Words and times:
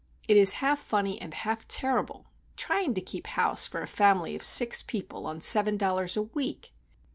It 0.27 0.35
is 0.35 0.53
half 0.65 0.79
funny 0.79 1.21
and 1.21 1.31
half 1.31 1.67
terrible,—trying 1.67 2.95
to 2.95 3.01
keep 3.01 3.27
house 3.27 3.67
for 3.67 3.83
a 3.83 3.87
family 3.87 4.35
of 4.35 4.43
six 4.43 4.81
people 4.81 5.27
on 5.27 5.41
seven 5.41 5.77
dollars 5.77 6.17
a 6.17 6.23
week! 6.23 6.73